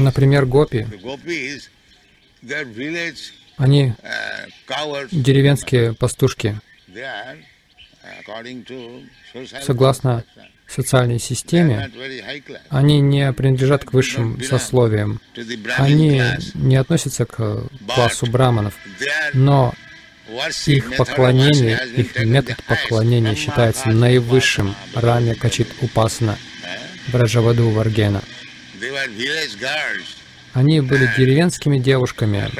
Например, 0.00 0.46
гопи. 0.46 0.86
Они 3.56 3.94
деревенские 5.10 5.94
пастушки. 5.94 6.60
Согласно 9.62 10.24
социальной 10.66 11.18
системе, 11.18 11.90
они 12.68 13.00
не 13.00 13.32
принадлежат 13.32 13.84
к 13.84 13.92
высшим 13.92 14.42
сословиям. 14.42 15.20
Они 15.76 16.22
не 16.54 16.76
относятся 16.76 17.26
к 17.26 17.64
классу 17.86 18.26
браманов, 18.30 18.74
но 19.34 19.74
их 20.66 20.96
поклонение, 20.96 21.78
их 21.96 22.16
метод 22.24 22.62
поклонения 22.64 23.34
считается 23.34 23.88
наивысшим 23.88 24.76
раме 24.94 25.34
Качит 25.34 25.68
Упасана 25.80 26.38
Браджаваду 27.08 27.68
Варгена. 27.70 28.22
Они 30.52 30.80
были 30.80 31.10
деревенскими 31.16 31.78
девушками, 31.78 32.50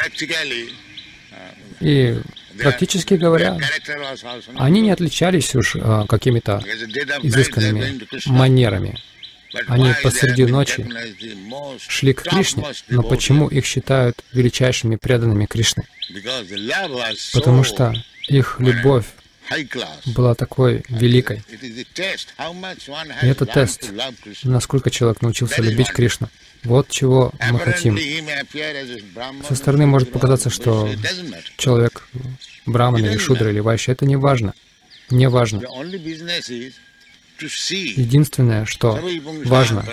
и 1.80 2.20
практически 2.58 3.14
говоря, 3.14 3.58
они 4.56 4.80
не 4.82 4.90
отличались 4.90 5.54
уж 5.54 5.76
а, 5.76 6.06
какими-то 6.06 6.62
изысканными 7.22 8.06
манерами. 8.26 8.98
Они 9.66 9.92
посреди 10.02 10.46
ночи 10.46 10.86
шли 11.88 12.12
к 12.12 12.22
Кришне, 12.22 12.64
но 12.88 13.02
почему 13.02 13.48
их 13.48 13.66
считают 13.66 14.22
величайшими 14.32 14.96
преданными 14.96 15.46
Кришны? 15.46 15.84
Потому 17.32 17.64
что 17.64 17.94
их 18.28 18.56
любовь 18.60 19.06
была 20.06 20.34
такой 20.34 20.84
великой. 20.88 21.42
И 23.22 23.26
это 23.26 23.46
тест, 23.46 23.90
насколько 24.44 24.90
человек 24.90 25.22
научился 25.22 25.62
любить 25.62 25.90
Кришну. 25.90 26.28
Вот 26.64 26.88
чего 26.88 27.32
мы 27.50 27.58
хотим. 27.58 27.98
Со 29.46 29.54
стороны 29.54 29.86
может 29.86 30.12
показаться, 30.12 30.50
что 30.50 30.88
человек 31.56 32.06
браман 32.66 33.04
или 33.04 33.16
шудра 33.16 33.50
или 33.50 33.60
вайши, 33.60 33.92
это 33.92 34.04
не 34.04 34.16
важно. 34.16 34.54
Не 35.10 35.28
важно. 35.28 35.62
Единственное, 37.40 38.66
что 38.66 39.00
важно, 39.44 39.84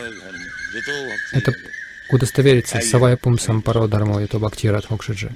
это 1.31 1.53
удостовериться 2.09 2.81
Савая 2.81 3.17
Пумсам 3.17 3.61
Пародармо 3.61 4.21
Ято 4.21 4.39
Бхактира 4.39 4.81
Мокшиджи. 4.89 5.31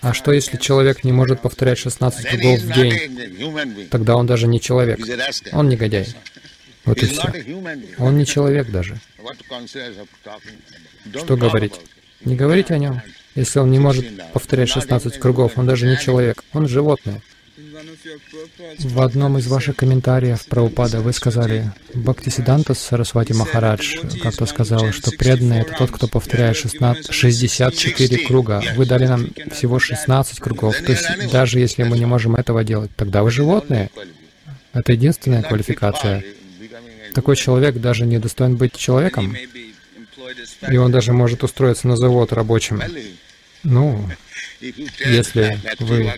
А 0.00 0.12
что, 0.14 0.32
если 0.32 0.56
человек 0.56 1.04
не 1.04 1.12
может 1.12 1.40
повторять 1.40 1.78
16 1.78 2.28
кругов 2.28 2.60
в 2.60 2.72
день? 2.72 3.88
Тогда 3.90 4.16
он 4.16 4.26
даже 4.26 4.46
не 4.46 4.60
человек. 4.60 4.98
Он 5.52 5.68
негодяй. 5.68 6.08
Вот 6.84 7.02
и 7.02 7.06
все. 7.06 7.32
Он 7.98 8.16
не 8.16 8.26
человек 8.26 8.70
даже. 8.70 8.98
Что 11.14 11.36
говорить? 11.36 11.74
Не 12.24 12.36
говорите 12.36 12.74
о 12.74 12.78
нем. 12.78 13.02
Если 13.34 13.58
он 13.58 13.70
не 13.70 13.78
может 13.78 14.06
повторять 14.32 14.70
16 14.70 15.18
кругов, 15.18 15.58
он 15.58 15.66
даже 15.66 15.86
не 15.86 15.98
человек. 15.98 16.42
Он 16.52 16.66
животное. 16.66 17.20
В 18.80 19.00
одном 19.00 19.38
из 19.38 19.46
ваших 19.46 19.76
комментариев 19.76 20.44
про 20.46 20.62
упада 20.62 21.00
вы 21.00 21.12
сказали, 21.12 21.72
Бхактисиданта 21.94 22.74
Сарасвати 22.74 23.32
Махарадж 23.32 23.96
как-то 24.22 24.46
сказал, 24.46 24.92
что 24.92 25.10
преданный— 25.12 25.60
это 25.60 25.74
тот, 25.74 25.90
кто 25.90 26.08
повторяет 26.08 26.56
16, 26.56 27.12
64 27.12 28.26
круга. 28.26 28.62
Вы 28.76 28.86
дали 28.86 29.06
нам 29.06 29.28
всего 29.52 29.78
16 29.78 30.40
кругов. 30.40 30.76
То 30.78 30.92
есть 30.92 31.30
даже 31.30 31.60
если 31.60 31.82
мы 31.82 31.98
не 31.98 32.06
можем 32.06 32.34
этого 32.36 32.64
делать, 32.64 32.90
тогда 32.96 33.22
вы 33.22 33.30
животные. 33.30 33.90
Это 34.72 34.92
единственная 34.92 35.42
квалификация. 35.42 36.24
Такой 37.14 37.36
человек 37.36 37.76
даже 37.76 38.04
не 38.04 38.18
достоин 38.18 38.56
быть 38.56 38.76
человеком. 38.76 39.34
И 40.70 40.76
он 40.76 40.92
даже 40.92 41.12
может 41.12 41.44
устроиться 41.44 41.88
на 41.88 41.96
завод 41.96 42.32
рабочим. 42.32 42.82
Ну, 43.68 44.08
если 44.60 45.58
вы 45.80 46.12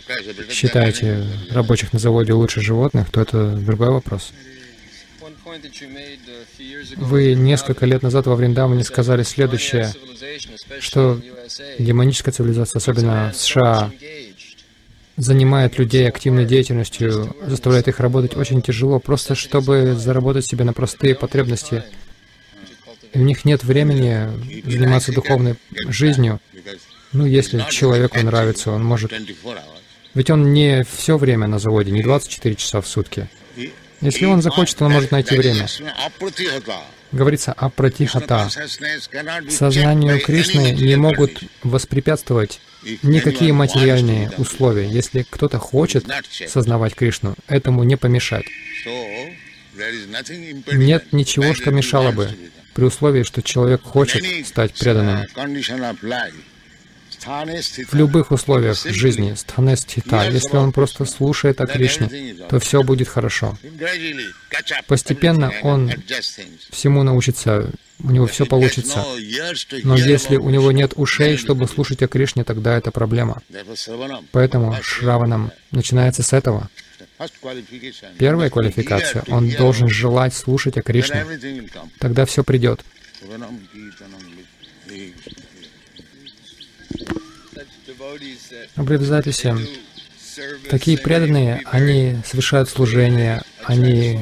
считаете 0.50 1.24
рабочих 1.50 1.94
на 1.94 1.98
заводе 1.98 2.34
лучше 2.34 2.60
животных, 2.60 3.10
то 3.10 3.22
это 3.22 3.52
другой 3.56 3.88
вопрос. 3.88 4.32
Вы 6.96 7.34
несколько 7.34 7.86
лет 7.86 8.02
назад 8.02 8.26
во 8.26 8.36
Вриндаване 8.36 8.84
сказали 8.84 9.22
следующее, 9.22 9.94
что 10.80 11.20
демоническая 11.78 12.34
цивилизация, 12.34 12.80
особенно 12.80 13.32
США, 13.34 13.90
занимает 15.16 15.78
людей 15.78 16.06
активной 16.06 16.44
деятельностью, 16.44 17.34
заставляет 17.46 17.88
их 17.88 17.98
работать 17.98 18.36
очень 18.36 18.60
тяжело, 18.60 19.00
просто 19.00 19.34
чтобы 19.34 19.94
заработать 19.94 20.46
себе 20.46 20.64
на 20.64 20.74
простые 20.74 21.14
потребности. 21.14 21.82
И 23.14 23.18
у 23.18 23.22
них 23.22 23.46
нет 23.46 23.64
времени 23.64 24.28
заниматься 24.70 25.12
духовной 25.12 25.56
жизнью, 25.88 26.40
ну, 27.12 27.26
если 27.26 27.64
человеку 27.70 28.18
нравится, 28.20 28.70
он 28.70 28.84
может... 28.84 29.12
Ведь 30.14 30.30
он 30.30 30.52
не 30.52 30.84
все 30.84 31.16
время 31.16 31.46
на 31.46 31.58
заводе, 31.58 31.90
не 31.90 32.02
24 32.02 32.54
часа 32.56 32.80
в 32.80 32.88
сутки. 32.88 33.28
Если 34.00 34.26
он 34.26 34.42
захочет, 34.42 34.80
он 34.82 34.92
может 34.92 35.10
найти 35.10 35.36
время. 35.36 35.66
Говорится 37.10 37.52
о 37.52 37.70
пратихата. 37.70 38.48
Сознанию 39.48 40.20
Кришны 40.20 40.72
не 40.72 40.96
могут 40.96 41.42
воспрепятствовать 41.62 42.60
никакие 43.02 43.52
материальные 43.52 44.30
условия. 44.36 44.88
Если 44.88 45.24
кто-то 45.28 45.58
хочет 45.58 46.06
сознавать 46.48 46.94
Кришну, 46.94 47.34
этому 47.46 47.82
не 47.84 47.96
помешать. 47.96 48.44
Нет 50.72 51.12
ничего, 51.12 51.54
что 51.54 51.70
мешало 51.70 52.12
бы, 52.12 52.30
при 52.74 52.84
условии, 52.84 53.22
что 53.22 53.42
человек 53.42 53.82
хочет 53.82 54.24
стать 54.46 54.74
преданным 54.74 55.24
в 57.24 57.94
любых 57.94 58.30
условиях 58.30 58.82
жизни, 58.84 59.34
стханестхита, 59.34 60.28
если 60.28 60.56
он 60.56 60.72
просто 60.72 61.04
слушает 61.04 61.60
о 61.60 61.66
Кришне, 61.66 62.36
то 62.48 62.58
все 62.58 62.82
будет 62.82 63.08
хорошо. 63.08 63.56
Постепенно 64.86 65.52
он 65.62 65.92
всему 66.70 67.02
научится, 67.02 67.70
у 68.02 68.10
него 68.10 68.26
все 68.26 68.46
получится. 68.46 69.04
Но 69.84 69.96
если 69.96 70.36
у 70.36 70.50
него 70.50 70.72
нет 70.72 70.92
ушей, 70.96 71.36
чтобы 71.36 71.66
слушать 71.66 72.02
о 72.02 72.08
Кришне, 72.08 72.44
тогда 72.44 72.76
это 72.76 72.90
проблема. 72.90 73.42
Поэтому 74.32 74.76
Шраванам 74.82 75.52
начинается 75.70 76.22
с 76.22 76.32
этого. 76.32 76.70
Первая 78.18 78.48
квалификация, 78.48 79.24
он 79.28 79.50
должен 79.50 79.88
желать 79.88 80.34
слушать 80.34 80.76
о 80.76 80.82
Кришне. 80.82 81.26
Тогда 81.98 82.24
все 82.26 82.44
придет. 82.44 82.84
Наблюдатели, 88.76 89.68
такие 90.70 90.98
преданные, 90.98 91.62
они 91.64 92.16
совершают 92.24 92.68
служение, 92.68 93.42
они 93.64 94.20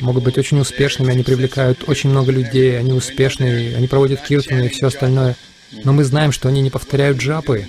могут 0.00 0.24
быть 0.24 0.38
очень 0.38 0.60
успешными, 0.60 1.10
они 1.10 1.22
привлекают 1.22 1.88
очень 1.88 2.10
много 2.10 2.32
людей, 2.32 2.78
они 2.78 2.92
успешные, 2.92 3.76
они 3.76 3.86
проводят 3.88 4.22
киртаны 4.22 4.66
и 4.66 4.68
все 4.68 4.86
остальное. 4.86 5.36
Но 5.84 5.92
мы 5.92 6.04
знаем, 6.04 6.32
что 6.32 6.48
они 6.48 6.60
не 6.62 6.70
повторяют 6.70 7.18
джапы. 7.18 7.66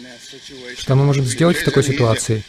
Что 0.78 0.96
мы 0.96 1.06
можем 1.06 1.26
сделать 1.26 1.58
в 1.58 1.66
такой 1.66 1.84
ситуации? 1.84 2.44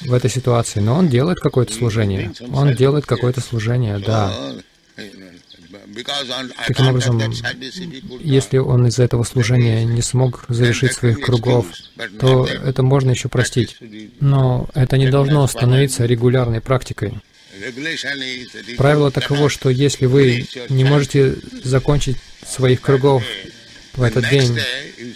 В 0.00 0.12
этой 0.12 0.28
ситуации. 0.30 0.80
Но 0.80 0.96
он 0.96 1.08
делает 1.08 1.38
какое-то 1.38 1.72
служение. 1.72 2.32
Он 2.52 2.74
делает 2.74 3.06
какое-то 3.06 3.40
служение, 3.40 3.98
да. 3.98 4.36
Таким 6.66 6.88
образом, 6.88 7.22
если 8.20 8.58
он 8.58 8.86
из-за 8.88 9.04
этого 9.04 9.22
служения 9.24 9.84
не 9.84 10.02
смог 10.02 10.44
завершить 10.48 10.92
своих 10.92 11.20
кругов, 11.20 11.66
то 12.18 12.46
это 12.46 12.82
можно 12.82 13.10
еще 13.10 13.28
простить. 13.28 13.76
Но 14.20 14.68
это 14.74 14.98
не 14.98 15.10
должно 15.10 15.46
становиться 15.46 16.04
регулярной 16.06 16.60
практикой. 16.60 17.14
Правило 18.76 19.10
таково, 19.10 19.48
что 19.48 19.70
если 19.70 20.06
вы 20.06 20.46
не 20.68 20.84
можете 20.84 21.36
закончить 21.64 22.18
своих 22.46 22.80
кругов 22.80 23.24
в 23.94 24.02
этот 24.02 24.28
день, 24.28 24.58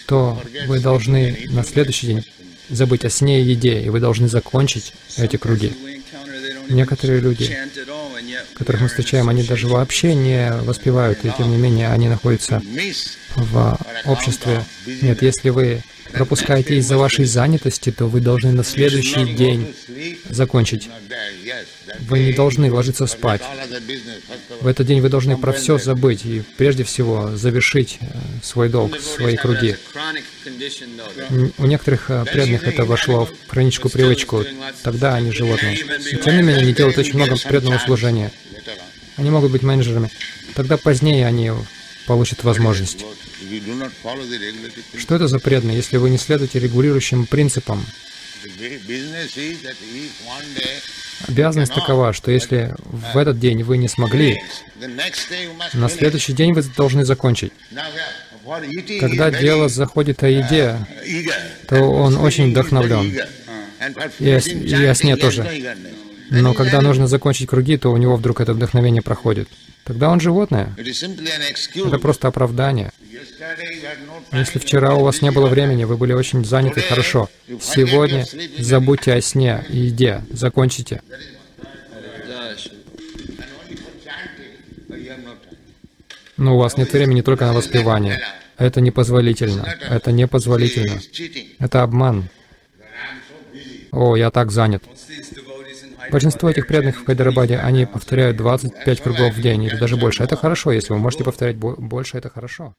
то 0.06 0.42
вы 0.66 0.80
должны 0.80 1.46
на 1.50 1.62
следующий 1.64 2.06
день 2.08 2.24
забыть 2.70 3.04
о 3.04 3.10
сне 3.10 3.42
и 3.42 3.44
еде, 3.44 3.82
и 3.82 3.88
вы 3.90 4.00
должны 4.00 4.28
закончить 4.28 4.94
эти 5.16 5.36
круги. 5.36 5.72
Некоторые 6.70 7.20
люди, 7.20 7.54
которых 8.54 8.80
мы 8.80 8.88
встречаем, 8.88 9.28
они 9.28 9.42
даже 9.42 9.66
вообще 9.66 10.14
не 10.14 10.52
воспевают, 10.62 11.24
и 11.24 11.32
тем 11.36 11.50
не 11.50 11.56
менее 11.56 11.88
они 11.90 12.08
находятся 12.08 12.62
в 13.36 13.78
обществе. 14.06 14.64
Нет, 15.02 15.22
если 15.22 15.50
вы 15.50 15.82
пропускаете 16.12 16.76
из-за 16.76 16.96
вашей 16.96 17.24
занятости, 17.24 17.90
то 17.90 18.06
вы 18.06 18.20
должны 18.20 18.52
на 18.52 18.64
следующий 18.64 19.34
день 19.34 19.74
закончить. 20.28 20.88
Вы 22.08 22.20
не 22.20 22.32
должны 22.32 22.72
ложиться 22.72 23.06
спать. 23.06 23.42
В 24.60 24.66
этот 24.66 24.86
день 24.86 25.00
вы 25.00 25.08
должны 25.08 25.36
про 25.36 25.52
все 25.52 25.78
забыть 25.78 26.24
и 26.24 26.42
прежде 26.56 26.84
всего 26.84 27.36
завершить 27.36 27.98
э, 28.00 28.06
свой 28.42 28.68
долг, 28.68 28.98
свои 28.98 29.36
круги. 29.36 29.76
У 31.58 31.66
некоторых 31.66 32.10
э, 32.10 32.24
преданных 32.30 32.64
это 32.64 32.84
вошло 32.84 33.26
в 33.26 33.32
хроническую 33.48 33.90
привычку. 33.90 34.44
Тогда 34.82 35.14
они 35.14 35.30
животные. 35.30 35.76
И 35.76 36.16
тем 36.16 36.36
не 36.36 36.42
менее, 36.42 36.62
они 36.62 36.74
делают 36.74 36.98
очень 36.98 37.14
много 37.14 37.36
преданного 37.36 37.78
служения. 37.78 38.32
Они 39.16 39.30
могут 39.30 39.52
быть 39.52 39.62
менеджерами. 39.62 40.10
тогда 40.54 40.76
позднее 40.76 41.26
они 41.26 41.52
получат 42.06 42.44
возможность. 42.44 43.04
Что 44.96 45.14
это 45.14 45.28
за 45.28 45.38
преданные, 45.38 45.76
если 45.76 45.96
вы 45.96 46.10
не 46.10 46.18
следуете 46.18 46.58
регулирующим 46.58 47.26
принципам? 47.26 47.84
Обязанность 51.28 51.74
такова, 51.74 52.12
что 52.12 52.30
если 52.30 52.74
в 52.78 53.16
этот 53.16 53.38
день 53.38 53.62
вы 53.62 53.76
не 53.76 53.88
смогли, 53.88 54.42
на 55.74 55.88
следующий 55.88 56.32
день 56.32 56.52
вы 56.52 56.62
должны 56.62 57.04
закончить. 57.04 57.52
Когда 59.00 59.30
дело 59.30 59.68
заходит 59.68 60.22
о 60.22 60.28
еде, 60.28 60.76
то 61.68 61.76
он 61.82 62.16
очень 62.16 62.50
вдохновлен. 62.50 63.16
И 64.18 64.30
о, 64.30 64.38
и 64.38 64.84
о 64.84 64.94
сне 64.94 65.16
тоже. 65.16 65.74
Но 66.30 66.54
когда 66.54 66.80
нужно 66.80 67.06
закончить 67.06 67.48
круги, 67.48 67.76
то 67.76 67.90
у 67.90 67.96
него 67.96 68.16
вдруг 68.16 68.40
это 68.40 68.54
вдохновение 68.54 69.02
проходит. 69.02 69.48
Тогда 69.84 70.10
он 70.10 70.20
животное. 70.20 70.74
Это 70.76 71.98
просто 71.98 72.28
оправдание. 72.28 72.92
Если 74.32 74.58
вчера 74.58 74.94
у 74.94 75.02
вас 75.02 75.22
не 75.22 75.30
было 75.30 75.46
времени, 75.46 75.84
вы 75.84 75.96
были 75.96 76.12
очень 76.12 76.44
заняты, 76.44 76.80
хорошо. 76.80 77.28
Сегодня 77.60 78.24
забудьте 78.58 79.14
о 79.14 79.20
сне 79.20 79.64
и 79.68 79.78
еде, 79.78 80.22
закончите. 80.30 81.02
Но 86.36 86.56
у 86.56 86.58
вас 86.58 86.76
нет 86.78 86.92
времени 86.92 87.20
только 87.20 87.44
на 87.44 87.52
воспевание. 87.52 88.20
Это 88.56 88.80
непозволительно. 88.80 89.76
Это 89.88 90.12
непозволительно. 90.12 91.00
Это 91.58 91.82
обман. 91.82 92.28
О, 93.92 94.16
я 94.16 94.30
так 94.30 94.50
занят. 94.50 94.82
Большинство 96.10 96.50
этих 96.50 96.66
преданных 96.66 97.00
в 97.00 97.04
Хайдарабаде, 97.04 97.58
они 97.58 97.86
повторяют 97.86 98.36
25 98.36 99.00
кругов 99.00 99.34
в 99.34 99.40
день 99.40 99.64
или 99.64 99.76
даже 99.76 99.96
больше. 99.96 100.22
Это 100.22 100.36
хорошо, 100.36 100.72
если 100.72 100.92
вы 100.92 100.98
можете 100.98 101.24
повторять 101.24 101.56
больше, 101.56 102.18
это 102.18 102.30
хорошо. 102.30 102.74